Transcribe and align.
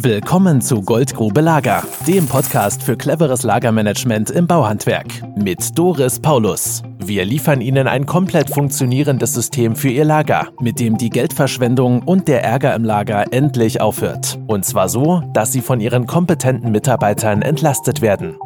Willkommen 0.00 0.60
zu 0.60 0.82
Goldgrube 0.82 1.40
Lager, 1.40 1.82
dem 2.06 2.28
Podcast 2.28 2.84
für 2.84 2.96
cleveres 2.96 3.42
Lagermanagement 3.42 4.30
im 4.30 4.46
Bauhandwerk 4.46 5.06
mit 5.36 5.76
Doris 5.76 6.20
Paulus. 6.20 6.84
Wir 6.98 7.24
liefern 7.24 7.60
Ihnen 7.60 7.88
ein 7.88 8.06
komplett 8.06 8.48
funktionierendes 8.48 9.34
System 9.34 9.74
für 9.74 9.88
Ihr 9.88 10.04
Lager, 10.04 10.50
mit 10.60 10.78
dem 10.78 10.98
die 10.98 11.10
Geldverschwendung 11.10 12.04
und 12.04 12.28
der 12.28 12.44
Ärger 12.44 12.76
im 12.76 12.84
Lager 12.84 13.32
endlich 13.32 13.80
aufhört. 13.80 14.38
Und 14.46 14.64
zwar 14.64 14.88
so, 14.88 15.20
dass 15.32 15.50
Sie 15.50 15.62
von 15.62 15.80
Ihren 15.80 16.06
kompetenten 16.06 16.70
Mitarbeitern 16.70 17.42
entlastet 17.42 18.00
werden. 18.00 18.36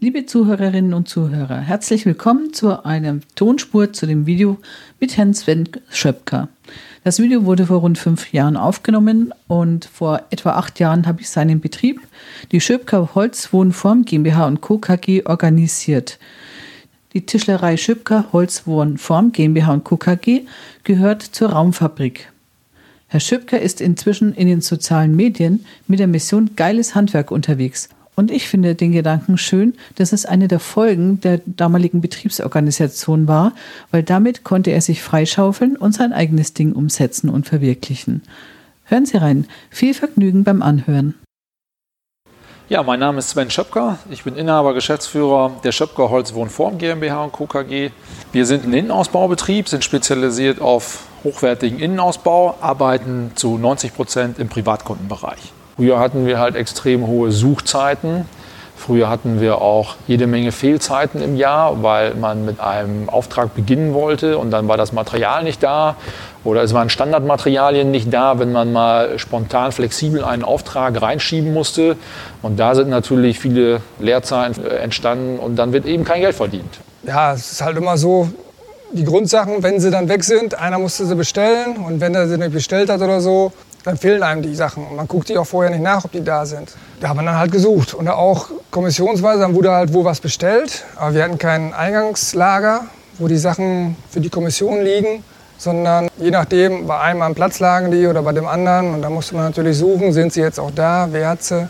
Liebe 0.00 0.26
Zuhörerinnen 0.26 0.94
und 0.94 1.08
Zuhörer, 1.08 1.58
herzlich 1.58 2.06
willkommen 2.06 2.52
zu 2.52 2.84
einer 2.84 3.18
Tonspur 3.34 3.92
zu 3.92 4.06
dem 4.06 4.26
Video 4.26 4.58
mit 5.00 5.16
Herrn 5.16 5.34
Sven 5.34 5.68
Schöpker. 5.90 6.48
Das 7.02 7.18
Video 7.18 7.44
wurde 7.44 7.66
vor 7.66 7.80
rund 7.80 7.98
fünf 7.98 8.32
Jahren 8.32 8.56
aufgenommen 8.56 9.34
und 9.48 9.86
vor 9.86 10.22
etwa 10.30 10.50
acht 10.52 10.78
Jahren 10.78 11.08
habe 11.08 11.22
ich 11.22 11.28
seinen 11.28 11.58
Betrieb, 11.58 12.00
die 12.52 12.60
Schöpker 12.60 13.16
Holzwohnform 13.16 14.04
GmbH 14.04 14.46
und 14.46 14.60
Co. 14.60 14.78
KG, 14.78 15.24
organisiert. 15.24 16.20
Die 17.12 17.26
Tischlerei 17.26 17.76
Schöpker 17.76 18.26
Holzwohnform 18.32 19.32
GmbH 19.32 19.78
Co. 19.78 19.96
KG 19.96 20.42
gehört 20.84 21.22
zur 21.22 21.50
Raumfabrik. 21.50 22.32
Herr 23.08 23.18
Schöpker 23.18 23.60
ist 23.60 23.80
inzwischen 23.80 24.32
in 24.32 24.46
den 24.46 24.60
sozialen 24.60 25.16
Medien 25.16 25.66
mit 25.88 25.98
der 25.98 26.06
Mission 26.06 26.50
Geiles 26.54 26.94
Handwerk 26.94 27.32
unterwegs 27.32 27.88
und 28.18 28.32
ich 28.32 28.48
finde 28.48 28.74
den 28.74 28.90
Gedanken 28.90 29.38
schön, 29.38 29.74
dass 29.94 30.12
es 30.12 30.26
eine 30.26 30.48
der 30.48 30.58
Folgen 30.58 31.20
der 31.20 31.40
damaligen 31.46 32.00
Betriebsorganisation 32.00 33.28
war, 33.28 33.52
weil 33.92 34.02
damit 34.02 34.42
konnte 34.42 34.72
er 34.72 34.80
sich 34.80 35.02
freischaufeln 35.02 35.76
und 35.76 35.94
sein 35.94 36.12
eigenes 36.12 36.52
Ding 36.52 36.72
umsetzen 36.72 37.30
und 37.30 37.46
verwirklichen. 37.46 38.22
Hören 38.86 39.06
Sie 39.06 39.18
rein. 39.18 39.46
Viel 39.70 39.94
Vergnügen 39.94 40.42
beim 40.42 40.62
Anhören. 40.62 41.14
Ja, 42.68 42.82
mein 42.82 42.98
Name 42.98 43.20
ist 43.20 43.30
Sven 43.30 43.52
Schöpker. 43.52 43.98
Ich 44.10 44.24
bin 44.24 44.34
Inhaber, 44.34 44.74
Geschäftsführer 44.74 45.52
der 45.62 45.70
Schöpker 45.70 46.10
Holzwohnform 46.10 46.76
GmbH 46.76 47.22
und 47.22 47.32
Co. 47.32 47.46
KG. 47.46 47.90
Wir 48.32 48.46
sind 48.46 48.64
ein 48.64 48.72
Innenausbaubetrieb, 48.72 49.68
sind 49.68 49.84
spezialisiert 49.84 50.60
auf 50.60 51.04
hochwertigen 51.22 51.78
Innenausbau, 51.78 52.56
arbeiten 52.60 53.30
zu 53.36 53.58
90 53.58 53.94
Prozent 53.94 54.38
im 54.40 54.48
Privatkundenbereich. 54.48 55.52
Früher 55.78 56.00
hatten 56.00 56.26
wir 56.26 56.40
halt 56.40 56.56
extrem 56.56 57.06
hohe 57.06 57.30
Suchzeiten. 57.30 58.24
Früher 58.76 59.08
hatten 59.08 59.40
wir 59.40 59.62
auch 59.62 59.94
jede 60.08 60.26
Menge 60.26 60.50
Fehlzeiten 60.50 61.22
im 61.22 61.36
Jahr, 61.36 61.84
weil 61.84 62.14
man 62.16 62.44
mit 62.44 62.58
einem 62.58 63.08
Auftrag 63.08 63.54
beginnen 63.54 63.94
wollte 63.94 64.38
und 64.38 64.50
dann 64.50 64.66
war 64.66 64.76
das 64.76 64.92
Material 64.92 65.44
nicht 65.44 65.62
da 65.62 65.94
oder 66.42 66.64
es 66.64 66.74
waren 66.74 66.90
Standardmaterialien 66.90 67.92
nicht 67.92 68.12
da, 68.12 68.40
wenn 68.40 68.50
man 68.50 68.72
mal 68.72 69.20
spontan 69.20 69.70
flexibel 69.70 70.24
einen 70.24 70.42
Auftrag 70.42 71.00
reinschieben 71.00 71.54
musste. 71.54 71.94
Und 72.42 72.58
da 72.58 72.74
sind 72.74 72.88
natürlich 72.88 73.38
viele 73.38 73.80
Leerzeiten 74.00 74.66
entstanden 74.66 75.38
und 75.38 75.54
dann 75.56 75.72
wird 75.72 75.86
eben 75.86 76.02
kein 76.02 76.22
Geld 76.22 76.34
verdient. 76.34 76.80
Ja, 77.04 77.34
es 77.34 77.52
ist 77.52 77.62
halt 77.62 77.76
immer 77.76 77.96
so, 77.96 78.28
die 78.90 79.04
Grundsachen, 79.04 79.62
wenn 79.62 79.78
sie 79.78 79.92
dann 79.92 80.08
weg 80.08 80.24
sind, 80.24 80.58
einer 80.58 80.80
musste 80.80 81.06
sie 81.06 81.14
bestellen 81.14 81.76
und 81.76 82.00
wenn 82.00 82.16
er 82.16 82.26
sie 82.26 82.36
nicht 82.36 82.52
bestellt 82.52 82.90
hat 82.90 83.00
oder 83.00 83.20
so, 83.20 83.52
dann 83.84 83.96
fehlen 83.96 84.22
einem 84.22 84.42
die 84.42 84.54
Sachen. 84.54 84.86
Und 84.86 84.96
man 84.96 85.08
guckt 85.08 85.28
die 85.28 85.38
auch 85.38 85.46
vorher 85.46 85.70
nicht 85.70 85.82
nach, 85.82 86.04
ob 86.04 86.12
die 86.12 86.22
da 86.22 86.44
sind. 86.46 86.74
Da 87.00 87.08
haben 87.08 87.18
wir 87.18 87.24
dann 87.24 87.38
halt 87.38 87.52
gesucht. 87.52 87.94
Und 87.94 88.08
auch 88.08 88.48
kommissionsweise, 88.70 89.40
dann 89.40 89.54
wurde 89.54 89.70
halt 89.70 89.92
wo 89.92 90.04
was 90.04 90.20
bestellt. 90.20 90.84
Aber 90.96 91.14
wir 91.14 91.24
hatten 91.24 91.38
kein 91.38 91.72
Eingangslager, 91.72 92.82
wo 93.18 93.28
die 93.28 93.38
Sachen 93.38 93.96
für 94.10 94.20
die 94.20 94.30
Kommission 94.30 94.82
liegen. 94.82 95.24
Sondern 95.56 96.08
je 96.18 96.30
nachdem, 96.30 96.86
bei 96.86 97.00
einem 97.00 97.22
am 97.22 97.34
Platz 97.34 97.58
lagen 97.58 97.90
die 97.90 98.06
oder 98.06 98.22
bei 98.22 98.32
dem 98.32 98.46
anderen. 98.46 98.94
Und 98.94 99.02
da 99.02 99.10
musste 99.10 99.34
man 99.34 99.44
natürlich 99.44 99.78
suchen, 99.78 100.12
sind 100.12 100.32
sie 100.32 100.40
jetzt 100.40 100.60
auch 100.60 100.70
da, 100.70 101.08
wer 101.10 101.30
hat 101.30 101.42
sie. 101.42 101.68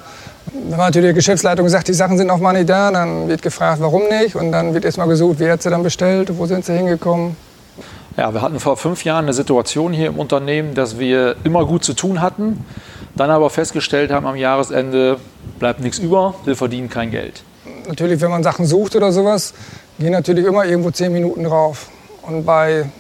Wenn 0.53 0.71
man 0.71 0.87
natürlich 0.87 1.11
die 1.11 1.15
Geschäftsleitung 1.15 1.69
sagt, 1.69 1.89
die 1.89 1.95
Sachen 1.95 2.17
sind 2.17 2.31
auch 2.31 2.39
mal 2.39 2.53
nicht 2.53 2.69
da, 2.69 2.91
dann 2.91 3.29
wird 3.29 3.43
gefragt, 3.43 3.81
warum 3.81 4.03
nicht. 4.09 4.35
Und 4.35 4.53
dann 4.53 4.75
wird 4.75 4.85
erst 4.85 4.99
mal 4.99 5.07
gesucht, 5.07 5.37
wer 5.39 5.53
hat 5.53 5.63
sie 5.63 5.71
dann 5.71 5.83
bestellt, 5.83 6.37
wo 6.37 6.47
sind 6.47 6.65
sie 6.65 6.75
hingekommen. 6.75 7.37
Ja, 8.19 8.35
wir 8.35 8.43
hatten 8.43 8.59
vor 8.59 8.77
fünf 8.77 9.05
Jahren 9.05 9.27
eine 9.27 9.33
Situation 9.33 9.93
hier 9.93 10.09
im 10.09 10.19
Unternehmen, 10.19 10.75
dass 10.75 10.99
wir 10.99 11.37
immer 11.45 11.65
gut 11.65 11.85
zu 11.85 11.95
tun 11.95 12.21
hatten, 12.21 12.65
dann 13.15 13.31
aber 13.31 13.49
festgestellt 13.49 14.11
haben, 14.11 14.27
am 14.27 14.35
Jahresende 14.35 15.19
bleibt 15.61 15.79
nichts 15.79 16.01
über, 16.01 16.35
wir 16.45 16.57
verdienen 16.57 16.91
kein 16.91 17.13
Geld. 17.13 17.45
Natürlich, 17.87 18.21
wenn 18.21 18.33
man 18.33 18.43
Sachen 18.43 18.67
sucht 18.67 18.97
oder 18.97 19.13
sowas, 19.13 19.55
gehen 20.01 20.11
natürlich 20.11 20.45
immer 20.47 20.65
irgendwo 20.65 20.91
zehn 20.91 21.13
Minuten 21.13 21.45
drauf. 21.45 21.91
Und 22.23 22.45
bei, 22.45 22.91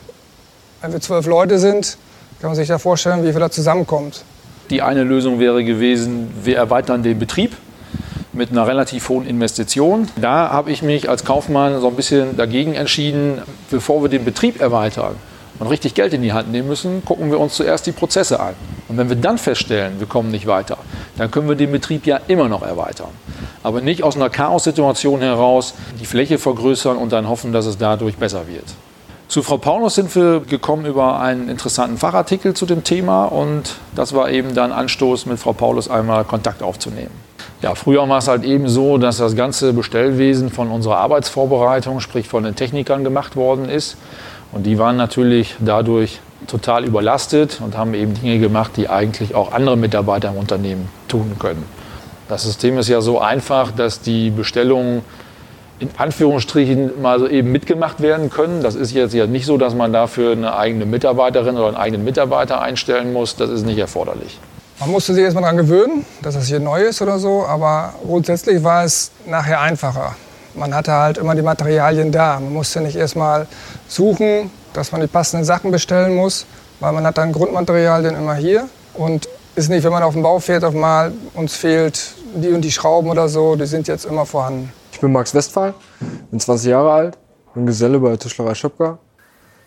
wenn 0.83 0.93
wir 0.93 1.01
zwölf 1.01 1.27
Leute 1.27 1.59
sind, 1.59 1.99
kann 2.41 2.51
man 2.51 2.57
sich 2.57 2.69
da 2.69 2.79
vorstellen, 2.79 3.25
wie 3.25 3.33
viel 3.33 3.41
da 3.41 3.51
zusammenkommt. 3.51 4.23
Die 4.71 4.83
eine 4.83 5.03
Lösung 5.03 5.41
wäre 5.41 5.65
gewesen, 5.65 6.31
wir 6.45 6.59
erweitern 6.59 7.03
den 7.03 7.19
Betrieb 7.19 7.57
mit 8.39 8.53
einer 8.53 8.67
relativ 8.67 9.09
hohen 9.11 9.27
Investition. 9.27 10.09
Da 10.19 10.51
habe 10.51 10.71
ich 10.71 10.83
mich 10.83 11.11
als 11.11 11.25
Kaufmann 11.25 11.81
so 11.81 11.89
ein 11.89 11.97
bisschen 11.97 12.37
dagegen 12.37 12.75
entschieden, 12.75 13.43
bevor 13.71 14.01
wir 14.01 14.09
den 14.09 14.25
Betrieb 14.25 14.61
erweitern 14.61 15.17
und 15.59 15.67
richtig 15.67 15.95
Geld 15.95 16.15
in 16.15 16.23
die 16.23 16.33
Hand 16.33 16.51
nehmen 16.51 16.69
müssen, 16.69 17.05
gucken 17.05 17.31
wir 17.31 17.41
uns 17.41 17.55
zuerst 17.55 17.87
die 17.87 17.93
Prozesse 17.93 18.39
an. 18.39 18.55
Und 18.89 18.97
wenn 18.97 19.09
wir 19.09 19.17
dann 19.17 19.39
feststellen, 19.39 19.99
wir 19.99 20.07
kommen 20.07 20.31
nicht 20.31 20.47
weiter, 20.47 20.79
dann 21.17 21.31
können 21.31 21.49
wir 21.49 21.57
den 21.57 21.73
Betrieb 21.73 22.07
ja 22.07 22.21
immer 22.29 22.49
noch 22.49 22.63
erweitern. 22.63 23.11
Aber 23.65 23.81
nicht 23.81 24.05
aus 24.05 24.15
einer 24.15 24.31
Chaos-Situation 24.31 25.21
heraus 25.21 25.75
die 26.01 26.07
Fläche 26.07 26.39
vergrößern 26.39 26.97
und 26.97 27.13
dann 27.13 27.29
hoffen, 27.29 27.53
dass 27.53 27.67
es 27.67 27.77
dadurch 27.77 28.17
besser 28.17 28.47
wird. 28.47 28.65
Zu 29.27 29.43
Frau 29.43 29.59
Paulus 29.59 29.97
sind 29.97 30.15
wir 30.15 30.41
gekommen 30.41 30.87
über 30.87 31.21
einen 31.21 31.51
interessanten 31.51 31.99
Fachartikel 31.99 32.55
zu 32.55 32.65
dem 32.65 32.85
Thema 32.85 33.25
und 33.25 33.75
das 33.95 34.15
war 34.15 34.31
eben 34.31 34.55
dann 34.55 34.73
Anstoß, 34.73 35.27
mit 35.27 35.39
Frau 35.39 35.53
Paulus 35.53 35.91
einmal 35.91 36.25
Kontakt 36.25 36.63
aufzunehmen. 36.63 37.28
Ja, 37.61 37.75
früher 37.75 38.09
war 38.09 38.19
es 38.19 38.29
halt 38.29 38.45
eben 38.45 38.69
so, 38.69 38.99
dass 38.99 39.17
das 39.17 39.35
ganze 39.35 39.73
Bestellwesen 39.73 40.51
von 40.51 40.71
unserer 40.71 40.99
Arbeitsvorbereitung, 40.99 41.99
sprich 41.99 42.29
von 42.29 42.45
den 42.45 42.55
Technikern 42.55 43.03
gemacht 43.03 43.35
worden 43.35 43.69
ist. 43.69 43.97
Und 44.53 44.65
die 44.65 44.79
waren 44.79 44.97
natürlich 44.97 45.57
dadurch 45.59 46.21
total 46.47 46.85
überlastet 46.85 47.61
und 47.61 47.77
haben 47.77 47.95
eben 47.95 48.15
Dinge 48.15 48.39
gemacht, 48.39 48.73
die 48.77 48.89
eigentlich 48.89 49.35
auch 49.35 49.53
andere 49.53 49.77
Mitarbeiter 49.77 50.29
im 50.29 50.37
Unternehmen 50.37 50.89
tun 51.09 51.37
können. 51.41 51.65
Das 52.29 52.45
System 52.45 52.79
ist 52.79 52.89
ja 52.89 53.01
so 53.01 53.21
einfach, 53.21 53.73
dass 53.73 54.01
die 54.01 54.31
Bestellungen 54.31 55.03
in 55.81 55.91
Anführungsstrichen 55.97 57.01
mal 57.03 57.19
so 57.19 57.27
eben 57.27 57.51
mitgemacht 57.51 58.01
werden 58.01 58.31
können. 58.31 58.63
Das 58.63 58.75
ist 58.77 58.93
jetzt 58.93 59.15
ja 59.15 59.27
nicht 59.27 59.47
so, 59.47 59.59
dass 59.59 59.75
man 59.75 59.93
dafür 59.93 60.33
eine 60.33 60.57
eigene 60.57 60.87
Mitarbeiterin 60.87 61.57
oder 61.57 61.69
einen 61.69 61.77
eigenen 61.77 62.05
Mitarbeiter 62.05 62.61
einstellen 62.61 63.13
muss. 63.13 63.37
Das 63.37 63.51
ist 63.51 63.65
nicht 63.65 63.79
erforderlich. 63.79 64.39
Man 64.81 64.93
musste 64.93 65.13
sich 65.13 65.25
erstmal 65.25 65.43
daran 65.43 65.57
gewöhnen, 65.57 66.05
dass 66.23 66.35
das 66.35 66.47
hier 66.47 66.61
neu 66.61 66.83
ist 66.83 67.03
oder 67.03 67.19
so, 67.19 67.45
aber 67.45 67.95
grundsätzlich 68.07 68.63
war 68.63 68.85
es 68.85 69.11
nachher 69.27 69.61
einfacher. 69.61 70.15
Man 70.55 70.73
hatte 70.73 70.93
halt 70.93 71.19
immer 71.19 71.35
die 71.35 71.43
Materialien 71.43 72.13
da. 72.13 72.39
Man 72.39 72.53
musste 72.53 72.81
nicht 72.81 72.95
erstmal 72.95 73.49
suchen, 73.89 74.53
dass 74.75 74.93
man 74.93 75.01
die 75.01 75.09
passenden 75.09 75.45
Sachen 75.45 75.73
bestellen 75.73 76.15
muss, 76.15 76.47
weil 76.79 76.93
man 76.93 77.05
hat 77.05 77.19
dann 77.19 77.33
Grundmaterialien 77.33 78.15
immer 78.15 78.37
hier 78.37 78.69
und 78.95 79.29
ist 79.57 79.69
nicht, 79.69 79.83
wenn 79.83 79.91
man 79.91 80.05
auf 80.05 80.15
den 80.15 80.23
Bau 80.23 80.39
fährt, 80.39 80.63
auf 80.63 80.75
mal 80.75 81.13
uns 81.35 81.57
fehlt 81.57 82.15
die 82.37 82.51
und 82.51 82.61
die 82.61 82.71
Schrauben 82.71 83.11
oder 83.11 83.29
so, 83.29 83.57
die 83.57 83.67
sind 83.67 83.89
jetzt 83.89 84.05
immer 84.05 84.27
vorhanden. 84.27 84.73
Ich 84.93 85.01
bin 85.01 85.11
Max 85.11 85.35
Westphal, 85.35 85.75
bin 86.31 86.39
20 86.39 86.71
Jahre 86.71 86.93
alt, 86.93 87.19
bin 87.53 87.67
Geselle 87.67 87.99
bei 87.99 88.11
der 88.11 88.19
Tischlerei 88.21 88.55
Schöpker, 88.55 88.99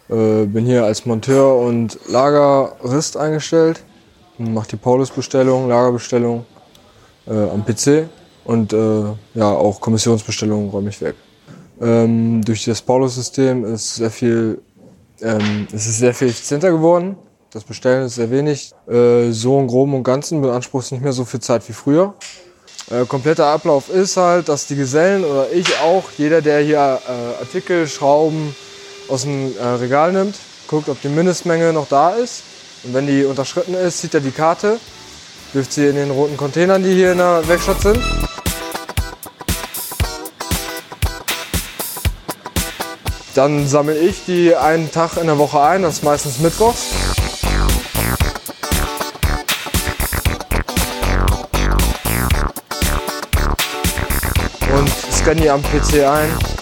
äh, 0.10 0.46
bin 0.46 0.66
hier 0.66 0.86
als 0.86 1.06
Monteur 1.06 1.58
und 1.58 2.00
Lagerist 2.08 3.18
eingestellt 3.18 3.84
mache 4.44 4.70
die 4.70 4.76
Paulus-Bestellung, 4.78 5.70
Lagerbestellung 5.70 6.46
äh, 7.28 7.32
am 7.32 7.66
PC 7.66 8.10
und 8.46 8.74
äh, 8.74 9.04
ja, 9.36 9.50
auch 9.50 9.80
Kommissionsbestellungen 9.80 10.70
räume 10.70 10.90
ich 10.90 11.02
weg. 11.02 11.16
Ähm, 11.82 12.44
durch 12.44 12.66
das 12.66 12.82
Paulus-System 12.82 13.66
ist 13.66 13.96
sehr 13.96 14.12
viel, 14.12 14.62
ähm, 15.22 15.68
es 15.72 15.88
ist 15.88 16.00
sehr 16.00 16.14
viel 16.14 16.30
effizienter 16.30 16.72
geworden. 16.72 17.16
Das 17.52 17.64
Bestellen 17.64 18.06
ist 18.06 18.16
sehr 18.16 18.32
wenig. 18.32 18.72
Äh, 18.88 19.32
so 19.32 19.60
im 19.60 19.68
Groben 19.68 19.94
und 19.94 20.04
Ganzen 20.04 20.42
beansprucht 20.42 20.86
es 20.86 20.92
nicht 20.92 21.04
mehr 21.04 21.14
so 21.14 21.26
viel 21.26 21.40
Zeit 21.40 21.68
wie 21.68 21.74
früher. 21.74 22.14
Äh, 22.90 23.06
kompletter 23.06 23.48
Ablauf 23.48 23.90
ist 23.90 24.18
halt, 24.18 24.50
dass 24.50 24.68
die 24.68 24.76
Gesellen 24.76 25.24
oder 25.24 25.52
ich 25.52 25.80
auch, 25.80 26.04
jeder, 26.18 26.42
der 26.42 26.62
hier 26.62 26.78
äh, 26.78 27.42
Artikel, 27.42 27.88
Schrauben 27.88 28.56
aus 29.08 29.24
dem 29.24 29.56
äh, 29.58 29.64
Regal 29.64 30.14
nimmt, 30.14 30.38
guckt, 30.68 30.88
ob 30.88 31.02
die 31.02 31.10
Mindestmenge 31.10 31.74
noch 31.74 31.88
da 31.88 32.12
ist 32.12 32.44
und 32.84 32.94
wenn 32.94 33.06
die 33.06 33.26
unterschritten 33.26 33.76
ist, 33.76 34.00
zieht 34.00 34.14
er 34.14 34.22
die 34.22 34.32
Karte, 34.32 34.80
wirft 35.54 35.74
sie 35.74 35.88
in 35.88 35.96
den 35.96 36.12
roten 36.12 36.38
Containern, 36.38 36.84
die 36.84 36.94
hier 36.94 37.12
in 37.12 37.20
der 37.20 37.48
Werkstatt 37.48 37.82
sind. 37.82 38.00
Dann 43.36 43.68
sammle 43.68 43.98
ich 43.98 44.26
die 44.26 44.56
einen 44.56 44.92
Tag 44.92 45.18
in 45.18 45.28
der 45.28 45.38
Woche 45.38 45.62
ein, 45.62 45.84
das 45.84 45.96
ist 45.96 46.04
meistens 46.04 46.40
Mittwochs. 46.40 46.88
Und 54.78 54.90
scanne 55.14 55.42
die 55.42 55.50
am 55.50 55.62
PC 55.62 56.06
ein. 56.06 56.61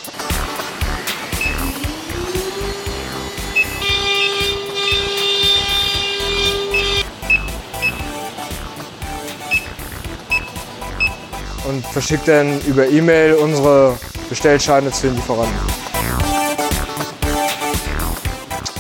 Und 11.70 11.86
verschicke 11.86 12.24
dann 12.26 12.60
über 12.62 12.88
E-Mail 12.88 13.36
unsere 13.36 13.96
Bestellscheine 14.28 14.92
zu 14.92 15.08
den 15.08 15.16
Lieferanten. 15.16 15.56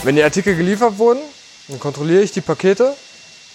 Wenn 0.03 0.15
die 0.15 0.23
Artikel 0.23 0.55
geliefert 0.55 0.97
wurden, 0.97 1.19
dann 1.67 1.79
kontrolliere 1.79 2.23
ich 2.23 2.31
die 2.31 2.41
Pakete 2.41 2.95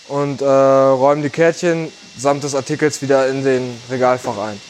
und 0.08 0.40
äh, 0.40 0.44
räume 0.44 1.22
die 1.22 1.30
Kärtchen 1.30 1.90
samt 2.16 2.44
des 2.44 2.54
Artikels 2.54 3.02
wieder 3.02 3.26
in 3.28 3.42
den 3.42 3.76
Regalfach 3.90 4.38
ein. 4.38 4.60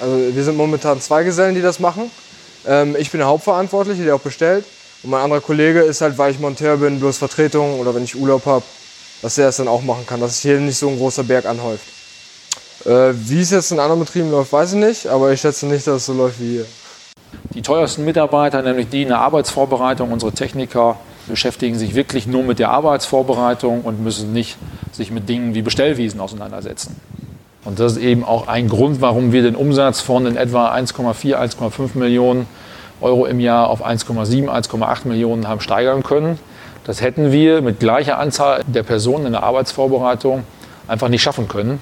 Also 0.00 0.34
wir 0.34 0.44
sind 0.44 0.56
momentan 0.56 1.00
zwei 1.00 1.22
Gesellen, 1.22 1.54
die 1.54 1.62
das 1.62 1.78
machen. 1.78 2.10
Ähm, 2.66 2.96
ich 2.98 3.10
bin 3.10 3.18
der 3.18 3.28
Hauptverantwortliche, 3.28 4.02
der 4.02 4.16
auch 4.16 4.20
bestellt. 4.20 4.64
Und 5.02 5.10
mein 5.10 5.22
anderer 5.22 5.40
Kollege 5.40 5.80
ist 5.80 6.00
halt, 6.00 6.18
weil 6.18 6.32
ich 6.32 6.40
Monteur 6.40 6.78
bin, 6.78 6.98
bloß 6.98 7.18
Vertretung 7.18 7.78
oder 7.78 7.94
wenn 7.94 8.04
ich 8.04 8.16
Urlaub 8.16 8.44
habe, 8.46 8.64
dass 9.22 9.36
der 9.36 9.48
es 9.48 9.56
dann 9.58 9.68
auch 9.68 9.82
machen 9.82 10.04
kann, 10.06 10.20
dass 10.20 10.32
sich 10.32 10.42
hier 10.42 10.58
nicht 10.58 10.78
so 10.78 10.88
ein 10.88 10.98
großer 10.98 11.22
Berg 11.22 11.44
anhäuft. 11.46 11.99
Äh, 12.84 13.12
wie 13.14 13.40
es 13.40 13.50
jetzt 13.50 13.72
in 13.72 13.78
anderen 13.78 14.00
Betrieben 14.00 14.30
läuft, 14.30 14.52
weiß 14.52 14.72
ich 14.72 14.78
nicht, 14.78 15.06
aber 15.06 15.32
ich 15.32 15.40
schätze 15.40 15.66
nicht, 15.66 15.86
dass 15.86 15.96
es 15.96 16.06
so 16.06 16.12
läuft 16.12 16.40
wie 16.40 16.50
hier. 16.50 16.66
Die 17.54 17.62
teuersten 17.62 18.04
Mitarbeiter, 18.04 18.62
nämlich 18.62 18.88
die 18.88 19.02
in 19.02 19.08
der 19.08 19.18
Arbeitsvorbereitung, 19.18 20.12
unsere 20.12 20.32
Techniker, 20.32 20.96
beschäftigen 21.28 21.78
sich 21.78 21.94
wirklich 21.94 22.26
nur 22.26 22.42
mit 22.42 22.58
der 22.58 22.70
Arbeitsvorbereitung 22.70 23.82
und 23.82 24.02
müssen 24.02 24.32
nicht 24.32 24.56
sich 24.92 25.10
mit 25.10 25.28
Dingen 25.28 25.54
wie 25.54 25.62
Bestellwiesen 25.62 26.20
auseinandersetzen. 26.20 26.96
Und 27.64 27.78
das 27.78 27.92
ist 27.92 27.98
eben 27.98 28.24
auch 28.24 28.48
ein 28.48 28.68
Grund, 28.68 29.00
warum 29.00 29.32
wir 29.32 29.42
den 29.42 29.54
Umsatz 29.54 30.00
von 30.00 30.26
in 30.26 30.36
etwa 30.36 30.74
1,4, 30.74 31.36
1,5 31.36 31.98
Millionen 31.98 32.46
Euro 33.00 33.26
im 33.26 33.38
Jahr 33.40 33.68
auf 33.68 33.84
1,7, 33.84 34.48
1,8 34.48 35.06
Millionen 35.06 35.46
haben 35.46 35.60
steigern 35.60 36.02
können. 36.02 36.38
Das 36.84 37.02
hätten 37.02 37.30
wir 37.32 37.60
mit 37.60 37.78
gleicher 37.78 38.18
Anzahl 38.18 38.62
der 38.66 38.82
Personen 38.82 39.26
in 39.26 39.32
der 39.32 39.42
Arbeitsvorbereitung 39.42 40.44
einfach 40.88 41.08
nicht 41.08 41.22
schaffen 41.22 41.48
können. 41.48 41.80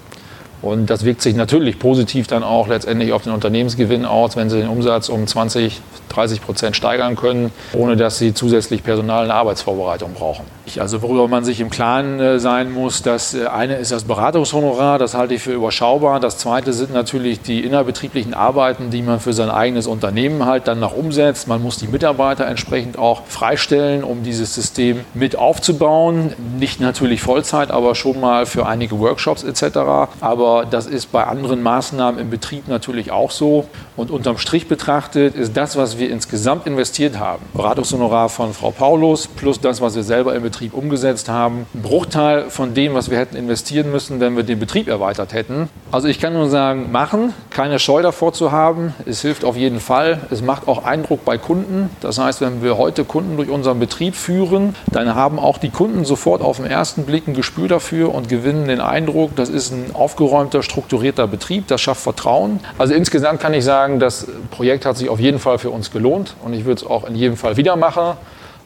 Und 0.63 0.91
das 0.91 1.05
wirkt 1.05 1.23
sich 1.23 1.37
natürlich 1.37 1.79
positiv 1.79 2.27
dann 2.27 2.43
auch 2.43 2.69
letztendlich 2.69 3.13
auf 3.13 3.23
den 3.23 3.33
Unternehmensgewinn 3.33 4.05
aus, 4.05 4.37
wenn 4.37 4.51
Sie 4.51 4.59
den 4.59 4.69
Umsatz 4.69 5.09
um 5.09 5.27
20, 5.27 5.81
30 6.09 6.43
Prozent 6.43 6.77
steigern 6.77 7.17
können, 7.17 7.53
ohne 7.73 7.97
dass 7.97 8.19
Sie 8.19 8.35
zusätzlich 8.35 8.83
Personal 8.83 9.27
der 9.27 9.37
Arbeitsvorbereitung 9.37 10.15
brauchen. 10.15 10.45
Also 10.79 11.01
worüber 11.03 11.29
man 11.29 11.45
sich 11.45 11.61
im 11.61 11.71
Klaren 11.71 12.21
äh, 12.21 12.39
sein 12.39 12.71
muss, 12.71 13.03
das 13.03 13.35
äh, 13.35 13.47
eine 13.47 13.77
ist 13.77 13.93
das 13.93 14.05
Beratungshonorar, 14.05 14.99
das 14.99 15.15
halte 15.15 15.35
ich 15.35 15.43
für 15.43 15.53
überschaubar. 15.53 16.21
Das 16.21 16.39
zweite 16.39 16.73
sind 16.73 16.93
natürlich 16.93 17.41
die 17.41 17.65
innerbetrieblichen 17.65 18.35
Arbeiten, 18.35 18.91
die 18.91 19.03
man 19.03 19.21
für 19.21 19.33
sein 19.33 19.51
eigenes 19.51 19.87
Unternehmen 19.87 20.45
halt 20.45 20.69
dann 20.69 20.81
noch 20.81 20.95
umsetzt. 20.95 21.49
Man 21.49 21.63
muss 21.63 21.79
die 21.79 21.89
Mitarbeiter 21.89 22.47
entsprechend 22.47 22.99
auch 22.99 23.23
freistellen, 23.27 24.05
um 24.05 24.23
dieses 24.23 24.55
System 24.55 25.01
mit 25.15 25.37
aufzubauen. 25.37 26.35
Nicht 26.59 26.81
natürlich 26.81 27.23
Vollzeit, 27.23 27.71
aber 27.71 27.95
schon 27.95 28.21
mal 28.21 28.45
für 28.45 28.67
einige 28.67 28.99
Workshops 28.99 29.45
etc. 29.45 29.79
Aber 30.21 30.48
das 30.71 30.87
ist 30.87 31.13
bei 31.13 31.25
anderen 31.25 31.63
Maßnahmen 31.63 32.21
im 32.21 32.31
Betrieb 32.31 32.69
natürlich 32.69 33.11
auch 33.11 33.31
so. 33.31 33.67
Und 33.97 34.11
unterm 34.11 34.39
Strich 34.39 34.69
betrachtet 34.69 35.35
ist 35.35 35.57
das, 35.57 35.77
was 35.77 35.99
wir 35.99 36.11
insgesamt 36.11 36.67
investiert 36.67 37.19
haben, 37.19 37.43
Beratungshonorar 37.55 38.29
von 38.29 38.53
Frau 38.53 38.71
Paulus 38.71 39.27
plus 39.27 39.61
das, 39.61 39.81
was 39.81 39.95
wir 39.95 40.03
selber 40.03 40.35
im 40.35 40.43
Betrieb 40.43 40.75
umgesetzt 40.75 41.29
haben. 41.29 41.67
Ein 41.75 41.83
Bruchteil 41.83 42.51
von 42.51 42.75
dem, 42.75 42.95
was 42.95 43.11
wir 43.11 43.19
hätten 43.19 43.37
investieren 43.37 43.91
müssen, 43.91 44.21
wenn 44.21 44.37
wir 44.37 44.43
den 44.43 44.59
Betrieb 44.59 44.89
erweitert 44.89 45.33
hätten. 45.33 45.69
Also 45.91 46.09
ich 46.09 46.21
kann 46.21 46.33
nur 46.33 46.49
sagen, 46.49 46.93
machen, 46.93 47.33
keine 47.59 47.81
Scheu 47.81 48.03
davor 48.03 48.33
zu 48.33 48.53
haben. 48.53 48.95
Es 49.05 49.21
hilft 49.21 49.45
auf 49.45 49.57
jeden 49.57 49.81
Fall. 49.81 50.21
Es 50.31 50.43
macht 50.43 50.69
auch 50.69 50.85
Eindruck 50.85 51.25
bei 51.25 51.39
Kunden. 51.39 51.91
Das 52.01 52.17
heißt, 52.17 52.41
wenn 52.41 52.63
wir 52.63 52.79
heute 52.79 53.03
Kunden 53.03 53.37
durch 53.37 53.51
unseren 53.51 53.81
Betrieb 53.81 54.15
führen, 54.15 54.77
dann 54.93 55.17
haben 55.17 55.41
auch 55.41 55.59
die 55.59 55.71
Kunden 55.71 56.05
sofort 56.05 56.41
auf 56.41 56.59
den 56.59 56.67
ersten 56.67 57.03
Blick 57.03 57.27
ein 57.27 57.35
Gespür 57.35 57.67
dafür 57.67 58.15
und 58.15 58.29
gewinnen 58.29 58.69
den 58.69 58.81
Eindruck, 58.81 59.35
das 59.35 59.49
ist 59.49 59.73
ein 59.73 59.91
aufgeräumter, 59.93 60.63
strukturierter 60.63 61.27
Betrieb. 61.27 61.67
Das 61.67 61.81
schafft 61.81 62.01
Vertrauen. 62.01 62.61
Also 62.79 62.95
insgesamt 62.95 63.41
kann 63.41 63.53
ich 63.55 63.65
sagen, 63.65 63.99
das 63.99 64.29
Projekt 64.53 64.87
hat 64.87 64.97
sich 64.97 65.09
auf 65.09 65.19
jeden 65.19 65.41
Fall 65.41 65.59
für 65.59 65.71
uns 65.71 65.91
gelohnt 65.91 66.37
und 66.45 66.53
ich 66.53 66.65
würde 66.65 66.83
es 66.83 66.87
auch 66.89 67.09
in 67.09 67.17
jedem 67.17 67.37
Fall 67.37 67.57
wieder 67.57 67.75
machen, 67.75 68.13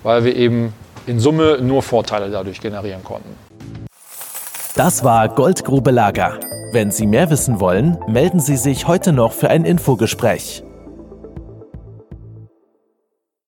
weil 0.03 0.25
wir 0.25 0.37
eben 0.37 0.75
in 1.07 1.19
Summe 1.19 1.61
nur 1.63 1.83
Vorteile 1.83 2.29
dadurch 2.29 2.61
generieren 2.61 3.03
konnten. 3.03 3.35
Das 4.77 5.03
war 5.03 5.31
Goldgrube 5.31 5.93
Lager. 5.93 6.39
Wenn 6.73 6.91
Sie 6.91 7.07
mehr 7.07 7.29
wissen 7.29 7.61
wollen, 7.61 7.99
melden 8.09 8.41
Sie 8.41 8.57
sich 8.57 8.89
heute 8.89 9.13
noch 9.13 9.33
für 9.33 9.51
ein 9.51 9.67
Infogespräch. 9.67 10.65